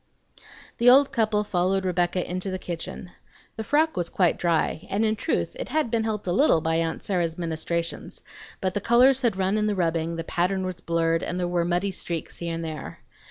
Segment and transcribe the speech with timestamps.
[0.79, 3.11] The old couple followed Rebecca into the kitchen.
[3.55, 6.77] The frock was quite dry, and in truth it had been helped a little by
[6.77, 8.23] aunt Sarah's ministrations;
[8.61, 11.65] but the colors had run in the rubbing, the pattern was blurred, and there were
[11.65, 13.01] muddy streaks here and there.